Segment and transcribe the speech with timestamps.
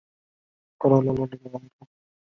[0.79, 1.87] 太原街站为地下岛式站台。